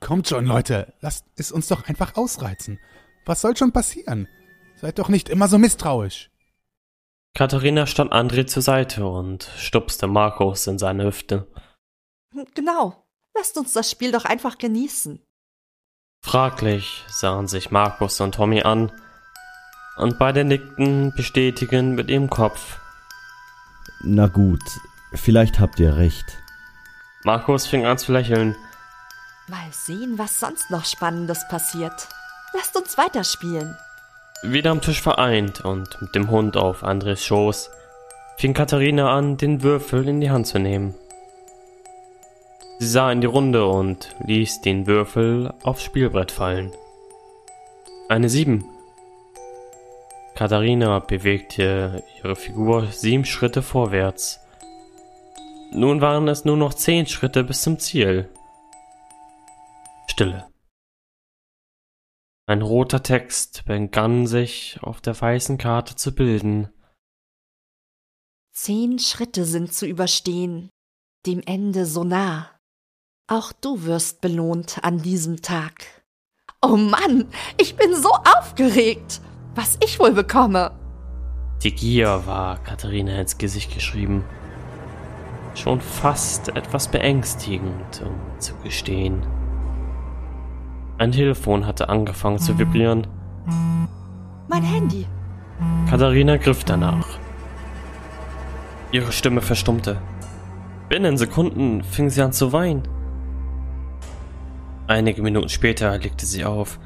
[0.00, 2.80] Kommt schon, Leute, lasst es uns doch einfach ausreizen.
[3.26, 4.28] Was soll schon passieren?
[4.76, 6.30] Seid doch nicht immer so misstrauisch.
[7.34, 11.46] Katharina stand André zur Seite und stupste Markus in seine Hüfte.
[12.54, 13.06] Genau.
[13.34, 15.22] Lasst uns das Spiel doch einfach genießen.
[16.22, 18.92] Fraglich sahen sich Markus und Tommy an,
[19.96, 22.78] und beide nickten bestätigend mit ihrem Kopf.
[24.02, 24.62] Na gut,
[25.12, 26.38] vielleicht habt ihr recht.
[27.24, 28.56] Markus fing an zu lächeln.
[29.48, 32.08] Mal sehen, was sonst noch Spannendes passiert.
[32.54, 33.76] Lasst uns weiterspielen.
[34.42, 37.70] Wieder am Tisch vereint und mit dem Hund auf Andres Schoß
[38.38, 40.94] fing Katharina an, den Würfel in die Hand zu nehmen.
[42.78, 46.72] Sie sah in die Runde und ließ den Würfel aufs Spielbrett fallen.
[48.08, 48.64] Eine Sieben.
[50.34, 54.40] Katharina bewegte ihre Figur sieben Schritte vorwärts.
[55.72, 58.28] Nun waren es nur noch zehn Schritte bis zum Ziel.
[60.08, 60.48] Stille.
[62.46, 66.68] Ein roter Text begann sich auf der weißen Karte zu bilden.
[68.52, 70.68] Zehn Schritte sind zu überstehen,
[71.26, 72.50] dem Ende so nah.
[73.28, 76.02] Auch du wirst belohnt an diesem Tag.
[76.60, 79.20] Oh Mann, ich bin so aufgeregt,
[79.54, 80.72] was ich wohl bekomme.
[81.62, 84.24] Die Gier war Katharina ins Gesicht geschrieben.
[85.54, 89.22] Schon fast etwas beängstigend, um zu gestehen.
[90.98, 93.06] Ein Telefon hatte angefangen zu vibrieren.
[94.48, 95.06] Mein Handy.
[95.88, 97.06] Katharina griff danach.
[98.92, 100.00] Ihre Stimme verstummte.
[100.88, 102.82] Binnen Sekunden fing sie an zu weinen.
[104.86, 106.80] Einige Minuten später legte sie auf.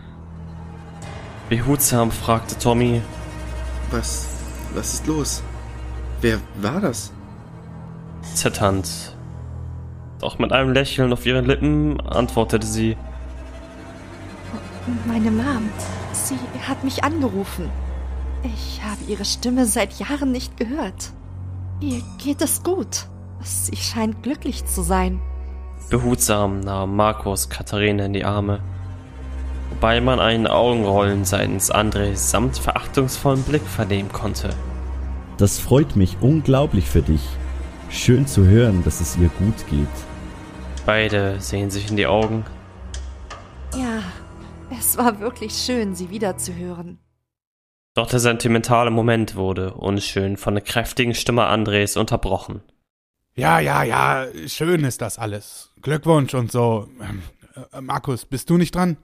[1.54, 3.00] Behutsam fragte Tommy,
[3.92, 4.26] Was,
[4.74, 5.42] was ist los?
[6.20, 7.12] Wer war das?
[8.34, 9.14] zitternd.
[10.18, 12.96] Doch mit einem Lächeln auf ihren Lippen antwortete sie,
[15.06, 15.70] Meine Mom.
[16.12, 16.34] Sie
[16.68, 17.70] hat mich angerufen.
[18.42, 21.12] Ich habe ihre Stimme seit Jahren nicht gehört.
[21.78, 23.06] Ihr geht es gut.
[23.42, 25.20] Sie scheint glücklich zu sein.
[25.88, 28.58] Behutsam nahm Markus Katharina in die Arme,
[29.74, 34.50] wobei man einen Augenrollen seitens André samt verachtungsvollen Blick vernehmen konnte.
[35.36, 37.22] Das freut mich unglaublich für dich.
[37.90, 39.88] Schön zu hören, dass es ihr gut geht.
[40.86, 42.44] Beide sehen sich in die Augen.
[43.76, 44.02] Ja,
[44.70, 46.98] es war wirklich schön, sie wiederzuhören.
[47.94, 52.62] Doch der sentimentale Moment wurde unschön von der kräftigen Stimme Andres unterbrochen.
[53.34, 55.72] Ja, ja, ja, schön ist das alles.
[55.82, 56.88] Glückwunsch und so.
[57.00, 57.22] Ähm,
[57.72, 58.98] äh, Markus, bist du nicht dran?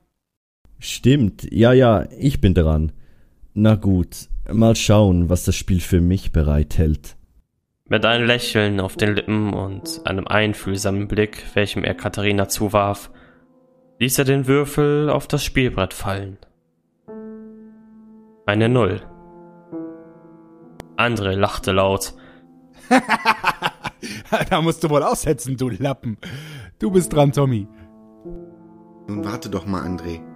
[0.80, 2.92] Stimmt, ja, ja, ich bin dran.
[3.52, 7.16] Na gut, mal schauen, was das Spiel für mich bereithält.
[7.86, 13.10] Mit einem Lächeln auf den Lippen und einem einfühlsamen Blick, welchem er Katharina zuwarf,
[13.98, 16.38] ließ er den Würfel auf das Spielbrett fallen.
[18.46, 19.02] Eine Null.
[20.96, 22.14] André lachte laut.
[24.50, 26.16] da musst du wohl aussetzen, du Lappen.
[26.78, 27.68] Du bist dran, Tommy.
[29.08, 30.29] Nun warte doch mal, André.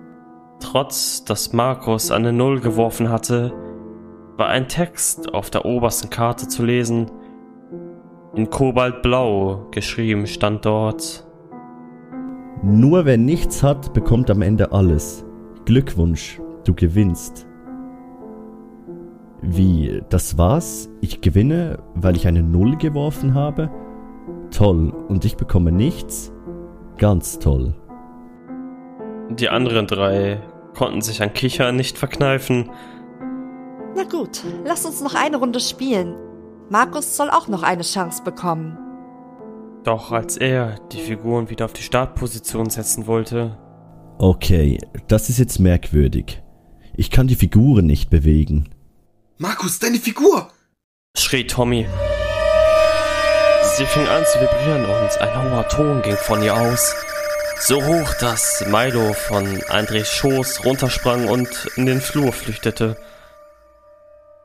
[0.65, 3.53] Trotz, dass Markus eine Null geworfen hatte,
[4.39, 7.11] war ein Text auf der obersten Karte zu lesen.
[8.35, 11.27] In Kobaltblau geschrieben stand dort.
[12.63, 15.27] Nur wer nichts hat, bekommt am Ende alles.
[15.67, 17.47] Glückwunsch, du gewinnst.
[19.43, 20.89] Wie, das war's?
[21.03, 23.71] Ich gewinne, weil ich eine Null geworfen habe?
[24.51, 26.33] Toll, und ich bekomme nichts?
[26.97, 27.75] Ganz toll.
[29.29, 30.41] Die anderen drei
[30.75, 32.71] konnten sich an Kichern nicht verkneifen.
[33.97, 36.17] Na gut, lass uns noch eine Runde spielen.
[36.69, 38.77] Markus soll auch noch eine Chance bekommen.
[39.85, 43.59] Doch als er die Figuren wieder auf die Startposition setzen wollte,
[44.19, 46.41] Okay, das ist jetzt merkwürdig.
[46.97, 48.71] Ich kann die Figuren nicht bewegen.
[49.39, 50.49] Markus, deine Figur!
[51.17, 51.87] schrie Tommy.
[53.77, 56.95] Sie fing an zu vibrieren und ein hoher Ton ging von ihr aus.
[57.61, 62.97] So hoch, dass Milo von Andres Schoß runtersprang und in den Flur flüchtete.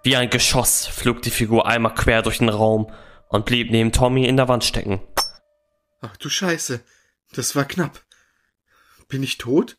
[0.04, 2.92] Wie ein Geschoss flog die Figur einmal quer durch den Raum
[3.28, 5.02] und blieb neben Tommy in der Wand stecken.
[6.02, 6.82] Ach du Scheiße,
[7.34, 8.04] das war knapp.
[9.10, 9.78] Bin ich tot?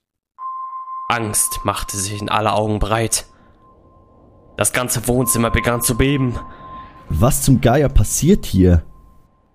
[1.08, 3.26] Angst machte sich in alle Augen breit.
[4.58, 6.38] Das ganze Wohnzimmer begann zu beben.
[7.08, 8.84] Was zum Geier passiert hier?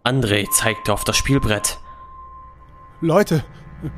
[0.04, 1.78] André zeigte auf das Spielbrett.
[3.00, 3.46] Leute,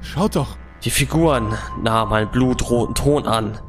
[0.01, 0.57] schaut doch.
[0.83, 3.59] Die Figuren nahmen einen blutroten Ton an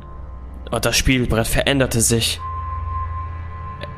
[0.70, 2.40] und das Spielbrett veränderte sich.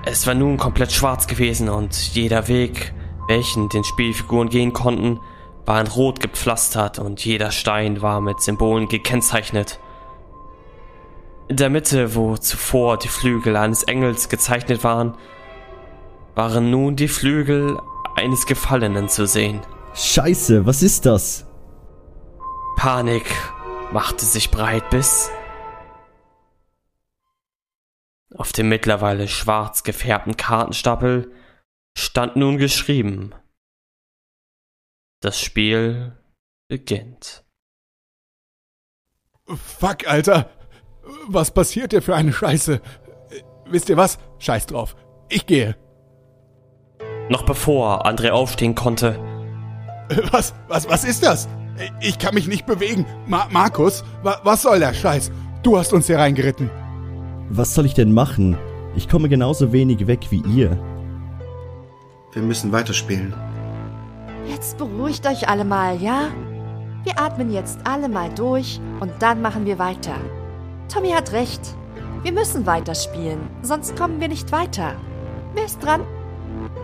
[0.04, 2.94] Es war nun komplett schwarz gewesen und jeder Weg,
[3.28, 5.20] welchen den Spielfiguren gehen konnten,
[5.66, 9.78] war in Rot gepflastert und jeder Stein war mit Symbolen gekennzeichnet.
[11.48, 15.14] In der Mitte, wo zuvor die Flügel eines Engels gezeichnet waren,
[16.36, 17.78] waren nun die Flügel
[18.14, 19.60] eines Gefallenen zu sehen.
[19.94, 21.49] Scheiße, was ist das?
[22.80, 23.26] Panik
[23.92, 25.30] machte sich breit bis
[28.34, 31.30] auf dem mittlerweile schwarz gefärbten Kartenstapel
[31.94, 33.34] stand nun geschrieben
[35.20, 36.16] Das Spiel
[36.68, 37.44] beginnt.
[39.46, 40.48] Fuck, Alter.
[41.28, 42.80] Was passiert dir für eine Scheiße?
[43.66, 44.18] Wisst ihr was?
[44.38, 44.96] Scheiß drauf.
[45.28, 45.76] Ich gehe.
[47.28, 49.18] Noch bevor André aufstehen konnte,
[50.32, 51.46] Was, was, was ist das?
[52.00, 53.06] Ich kann mich nicht bewegen.
[53.26, 55.30] Ma Markus, wa was soll der Scheiß?
[55.62, 56.70] Du hast uns hier reingeritten.
[57.48, 58.56] Was soll ich denn machen?
[58.94, 60.78] Ich komme genauso wenig weg wie ihr.
[62.32, 63.34] Wir müssen weiterspielen.
[64.46, 66.28] Jetzt beruhigt euch alle mal, ja?
[67.04, 70.14] Wir atmen jetzt alle mal durch und dann machen wir weiter.
[70.92, 71.60] Tommy hat recht.
[72.22, 74.94] Wir müssen weiterspielen, sonst kommen wir nicht weiter.
[75.54, 76.02] Wer ist dran?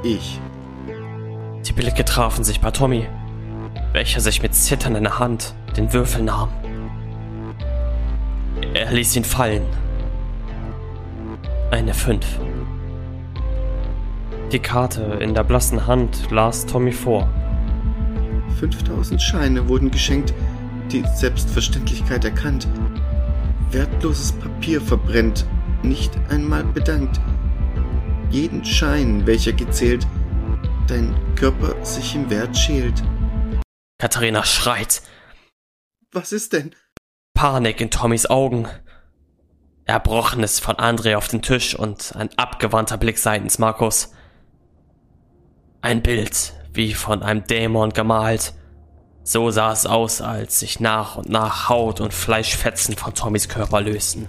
[0.02, 0.40] Ich.
[1.66, 3.06] die Blicke trafen sich bei Tommy,
[3.96, 6.50] welcher sich mit zitternder Hand den Würfel nahm.
[8.74, 9.62] Er ließ ihn fallen.
[11.70, 12.26] Eine Fünf.
[14.52, 17.26] Die Karte in der blassen Hand las Tommy vor.
[18.60, 20.34] 5000 Scheine wurden geschenkt.
[20.92, 22.68] die Selbstverständlichkeit erkannt.
[23.70, 25.46] Wertloses Papier verbrennt,
[25.82, 27.18] nicht einmal bedankt.
[28.30, 30.06] Jeden Schein, welcher gezählt,
[30.86, 33.02] dein Körper sich im Wert schält.
[33.98, 35.00] Katharina schreit.
[36.12, 36.74] Was ist denn?
[37.34, 38.68] Panik in Tommys Augen.
[39.86, 44.12] Erbrochenes von André auf den Tisch und ein abgewandter Blick seitens Markus.
[45.80, 48.52] Ein Bild, wie von einem Dämon gemalt.
[49.22, 53.80] So sah es aus, als sich nach und nach Haut und Fleischfetzen von Tommys Körper
[53.80, 54.28] lösten.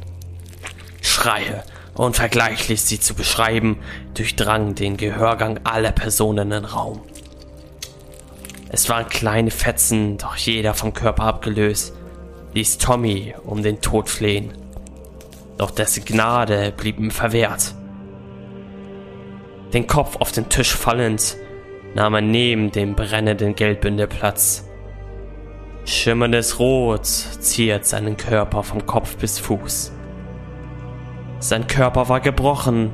[1.01, 3.79] Schreie, unvergleichlich sie zu beschreiben,
[4.13, 7.01] durchdrangen den Gehörgang aller Personen im Raum.
[8.69, 11.93] Es waren kleine Fetzen, doch jeder vom Körper abgelöst,
[12.53, 14.51] ließ Tommy um den Tod flehen.
[15.57, 17.73] Doch dessen Gnade blieb ihm verwehrt.
[19.73, 21.37] Den Kopf auf den Tisch fallend,
[21.95, 24.67] nahm er neben dem brennenden Geldbündel Platz.
[25.85, 29.93] Schimmerndes Rot ziert seinen Körper vom Kopf bis Fuß.
[31.39, 32.91] Sein Körper war gebrochen,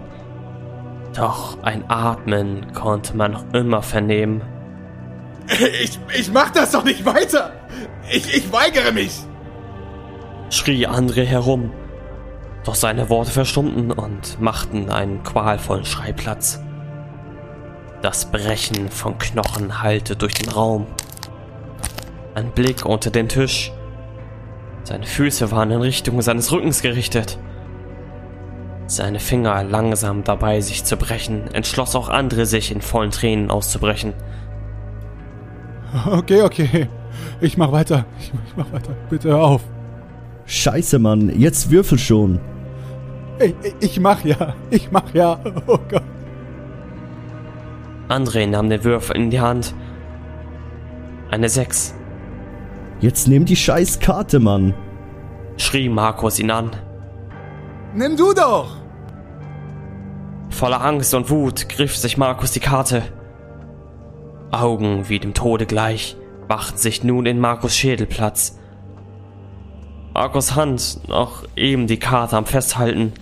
[1.15, 4.41] doch ein Atmen konnte man noch immer vernehmen.
[5.47, 7.51] Ich, ich mach das doch nicht weiter!
[8.09, 9.11] Ich, ich weigere mich!
[10.53, 11.71] schrie André herum,
[12.63, 16.61] doch seine Worte verstummten und machten einen qualvollen Schreiplatz.
[18.01, 20.87] Das Brechen von Knochen hallte durch den Raum.
[22.35, 23.71] Ein Blick unter den Tisch.
[24.83, 27.39] Seine Füße waren in Richtung seines Rückens gerichtet.
[28.85, 34.13] Seine Finger langsam dabei, sich zu brechen, entschloss auch andere, sich in vollen Tränen auszubrechen.
[36.07, 36.89] Okay, okay.
[37.39, 38.05] Ich mach weiter.
[38.19, 38.95] Ich, ich mach weiter.
[39.09, 39.61] Bitte hör auf.
[40.45, 42.39] Scheiße, Mann, jetzt würfel schon.
[43.39, 44.55] Ich, ich mach ja.
[44.69, 45.39] Ich mach ja.
[45.67, 46.03] Oh Gott.
[48.09, 49.73] André nahm den Würfel in die Hand.
[51.31, 51.95] Eine Sechs.
[52.99, 54.73] Jetzt nimm die scheiß Karte, Mann.
[55.57, 56.71] schrie Markus ihn an.
[57.95, 58.77] Nimm du doch!
[60.49, 63.03] Voller Angst und Wut griff sich Markus die Karte.
[64.53, 66.15] Augen wie dem Tode gleich
[66.47, 68.57] machten sich nun in Markus Schädel Platz.
[70.13, 73.13] Markus Hand, noch eben die Karte am Festhalten,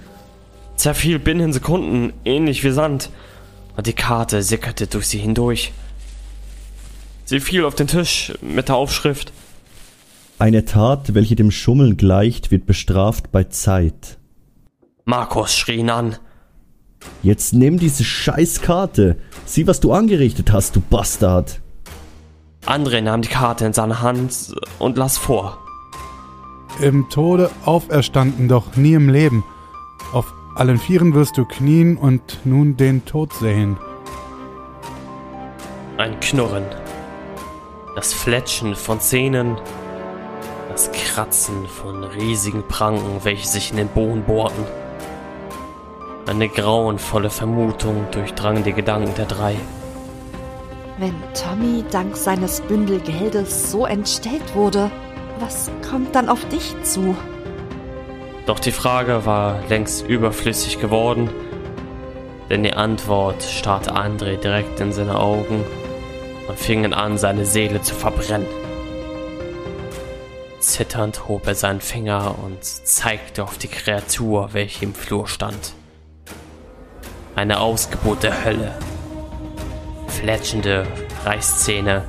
[0.75, 3.09] zerfiel binnen Sekunden, ähnlich wie Sand,
[3.77, 5.71] und die Karte sickerte durch sie hindurch.
[7.23, 9.31] Sie fiel auf den Tisch mit der Aufschrift
[10.37, 14.17] Eine Tat, welche dem Schummeln gleicht, wird bestraft bei Zeit.
[15.05, 16.17] Markus schrie ihn an.
[17.23, 19.17] Jetzt nimm diese scheiß Karte.
[19.45, 21.61] Sieh, was du angerichtet hast, du Bastard.
[22.65, 25.57] André nahm die Karte in seine Hand und las vor.
[26.79, 29.43] Im Tode auferstanden, doch nie im Leben.
[30.13, 33.77] Auf allen Vieren wirst du knien und nun den Tod sehen.
[35.97, 36.65] Ein Knurren.
[37.95, 39.57] Das Fletschen von Zähnen.
[40.69, 44.63] Das Kratzen von riesigen Pranken, welche sich in den Boden bohrten.
[46.27, 49.55] Eine grauenvolle Vermutung durchdrang die Gedanken der drei.
[50.99, 54.91] Wenn Tommy dank seines Bündelgeldes so entstellt wurde,
[55.39, 57.15] was kommt dann auf dich zu?
[58.45, 61.29] Doch die Frage war längst überflüssig geworden,
[62.49, 65.63] denn die Antwort starrte André direkt in seine Augen
[66.47, 68.47] und fingen an, seine Seele zu verbrennen.
[70.59, 75.73] Zitternd hob er seinen Finger und zeigte auf die Kreatur, welche im Flur stand.
[77.35, 78.77] Eine Ausgeburt der Hölle.
[80.07, 80.85] Fletschende
[81.23, 82.05] Reißzähne,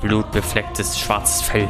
[0.00, 1.68] blutbeflecktes schwarzes Fell.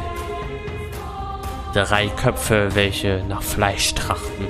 [1.73, 4.47] Drei Köpfe, welche nach Fleisch trachten.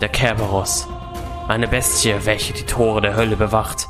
[0.00, 0.86] Der Kerberos,
[1.48, 3.86] eine Bestie, welche die Tore der Hölle bewacht,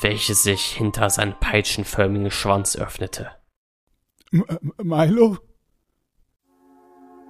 [0.00, 3.30] welche sich hinter seinem peitschenförmigen Schwanz öffnete.
[4.32, 5.38] M M- Milo?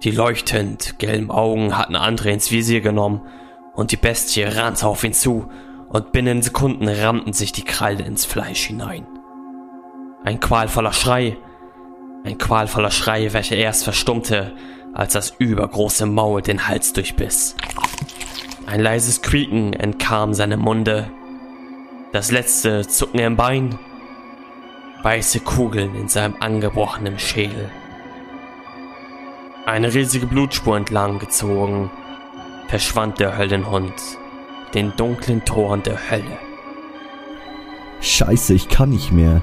[0.03, 3.21] Die leuchtend gelben Augen hatten André ins Visier genommen
[3.73, 5.49] und die Bestie rannte auf ihn zu
[5.89, 9.05] und binnen Sekunden rammten sich die Krallen ins Fleisch hinein.
[10.23, 11.37] Ein qualvoller Schrei,
[12.23, 14.53] ein qualvoller Schrei, welcher erst verstummte,
[14.93, 17.55] als das übergroße Maul den Hals durchbiss.
[18.65, 21.09] Ein leises Quieken entkam seinem Munde,
[22.11, 23.79] das letzte Zucken im Bein,
[25.01, 27.69] weiße Kugeln in seinem angebrochenen Schädel.
[29.65, 31.89] Eine riesige Blutspur entlang gezogen,
[32.71, 33.93] verschwand der Höllenhund,
[34.73, 36.37] den dunklen Toren der Hölle.
[37.99, 39.41] Scheiße, ich kann nicht mehr.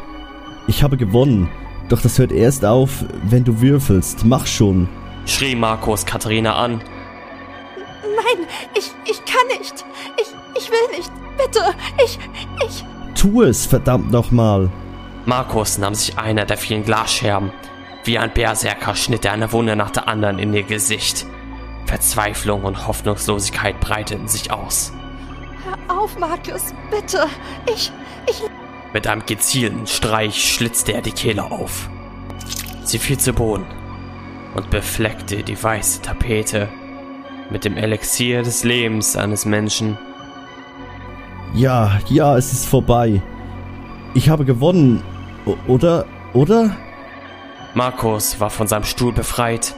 [0.67, 1.51] Ich habe gewonnen.
[1.91, 4.25] Doch das hört erst auf, wenn du würfelst.
[4.25, 4.89] Mach schon.
[5.27, 6.81] schrie Markus Katharina an.
[8.03, 9.75] Nein, ich, ich kann nicht.
[10.17, 11.13] Ich, ich will nicht.
[11.37, 11.61] Bitte,
[12.03, 12.19] ich,
[12.67, 12.83] ich.
[13.15, 14.71] Tu es, verdammt nochmal.
[15.27, 17.53] Markus nahm sich einer der vielen Glasscherben,
[18.05, 21.27] Wie ein Berserker schnitt er eine Wunde nach der anderen in ihr Gesicht.
[21.89, 24.93] Verzweiflung und Hoffnungslosigkeit breiteten sich aus.
[25.65, 27.25] Hör auf, Markus, bitte.
[27.67, 27.91] Ich,
[28.29, 28.43] ich...
[28.93, 31.89] Mit einem gezielten Streich schlitzte er die Kehle auf.
[32.85, 33.65] Sie fiel zu Boden
[34.55, 36.69] und befleckte die weiße Tapete
[37.49, 39.97] mit dem Elixier des Lebens eines Menschen.
[41.55, 43.23] Ja, ja, es ist vorbei.
[44.13, 45.03] Ich habe gewonnen.
[45.47, 46.05] O oder?
[46.35, 46.77] Oder?
[47.73, 49.75] Markus war von seinem Stuhl befreit.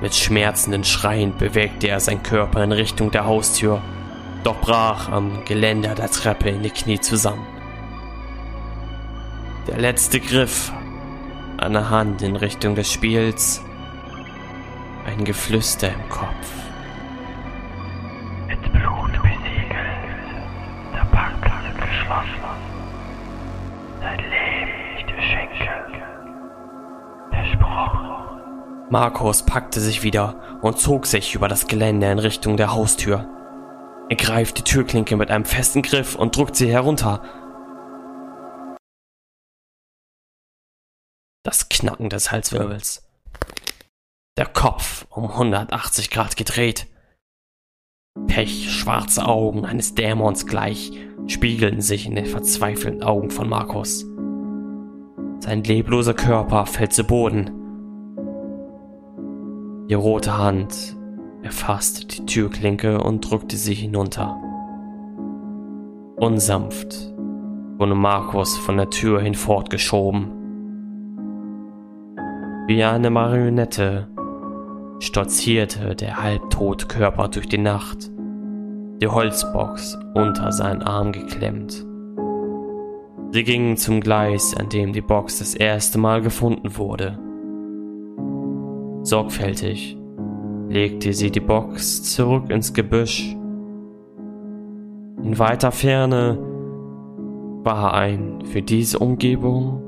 [0.00, 3.82] Mit schmerzenden Schreien bewegte er seinen Körper in Richtung der Haustür,
[4.44, 7.46] doch brach am Geländer der Treppe in die Knie zusammen.
[9.66, 10.72] Der letzte Griff,
[11.58, 13.62] eine Hand in Richtung des Spiels,
[15.04, 16.48] ein Geflüster im Kopf.
[18.46, 19.70] Mit Blut besiegelt,
[20.94, 22.39] der ist geschlossen.
[28.90, 33.28] Markus packte sich wieder und zog sich über das Geländer in Richtung der Haustür.
[34.08, 37.22] Er greift die Türklinke mit einem festen Griff und drückt sie herunter.
[41.44, 43.08] Das Knacken des Halswirbels.
[44.36, 46.88] Der Kopf um 180 Grad gedreht.
[48.26, 50.90] Pechschwarze Augen eines Dämons gleich
[51.28, 54.04] spiegeln sich in den verzweifelten Augen von Markus.
[55.38, 57.59] Sein lebloser Körper fällt zu Boden.
[59.90, 60.96] Die rote Hand
[61.42, 64.40] erfasste die Türklinke und drückte sie hinunter.
[66.14, 67.12] Unsanft
[67.76, 70.30] wurde Markus von der Tür hinfortgeschoben.
[72.68, 74.06] Wie eine Marionette
[75.00, 78.12] stolzierte der halbtote Körper durch die Nacht,
[79.02, 81.84] die Holzbox unter seinen Arm geklemmt.
[83.32, 87.18] Sie gingen zum Gleis, an dem die Box das erste Mal gefunden wurde.
[89.02, 89.96] Sorgfältig
[90.68, 93.34] legte sie die Box zurück ins Gebüsch.
[95.22, 96.38] In weiter Ferne
[97.64, 99.82] war ein für diese Umgebung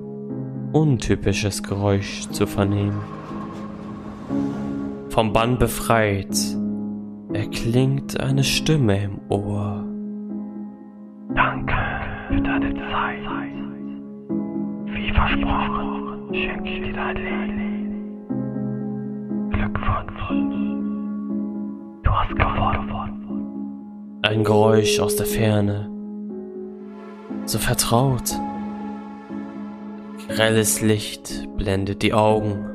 [0.72, 3.00] untypisches Geräusch zu vernehmen.
[5.10, 6.36] Vom Bann befreit
[7.32, 9.84] erklingt eine Stimme im Ohr.
[11.34, 11.74] Danke
[12.28, 13.18] für deine Zeit.
[14.86, 17.72] Wie versprochen, schenke ich dir dein Leben.
[22.02, 24.18] Du hast gewonnen.
[24.22, 25.88] Ein Geräusch aus der Ferne.
[27.44, 28.32] So vertraut.
[30.28, 32.66] Grelles Licht blendet die Augen.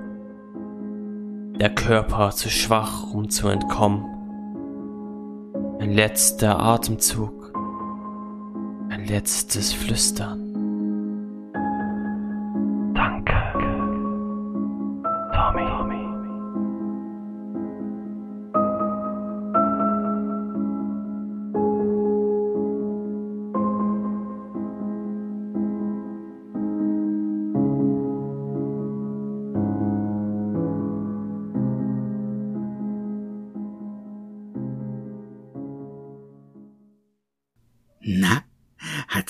[1.59, 4.05] Der Körper zu schwach, um zu entkommen.
[5.79, 7.51] Ein letzter Atemzug.
[8.89, 10.46] Ein letztes Flüstern.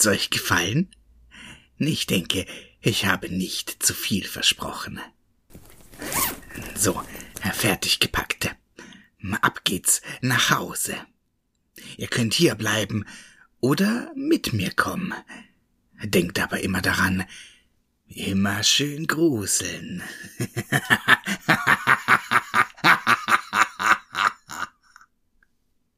[0.08, 0.90] Euch gefallen?
[1.78, 2.46] Ich denke,
[2.82, 5.00] ich habe nicht zu viel versprochen.
[6.76, 7.02] So,
[7.54, 8.52] fertig gepackte.
[9.42, 10.96] Ab geht's nach Hause.
[11.98, 13.06] Ihr könnt hier bleiben
[13.60, 15.14] oder mit mir kommen.
[16.04, 17.26] Denkt aber immer daran,
[18.08, 20.04] immer schön gruseln.